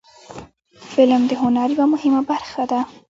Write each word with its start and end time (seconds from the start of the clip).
فلم 0.95 1.21
د 1.27 1.31
هنر 1.41 1.67
یوه 1.75 1.85
مهمه 1.93 2.21
برخه 2.29 2.63
ده 2.71 2.79